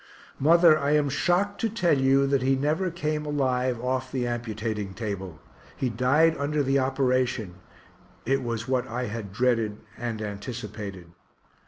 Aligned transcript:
Mother, 0.39 0.79
I 0.79 0.93
am 0.93 1.09
shocked 1.09 1.61
to 1.61 1.69
tell 1.69 1.95
you 1.95 2.25
that 2.25 2.41
he 2.41 2.55
never 2.55 2.89
came 2.89 3.23
alive 3.23 3.79
off 3.79 4.11
the 4.11 4.25
amputating 4.25 4.95
table 4.95 5.39
he 5.77 5.91
died 5.91 6.35
under 6.39 6.63
the 6.63 6.79
operation 6.79 7.59
it 8.25 8.41
was 8.41 8.67
what 8.67 8.87
I 8.87 9.05
had 9.05 9.31
dreaded 9.31 9.77
and 9.99 10.19
anticipated. 10.19 11.11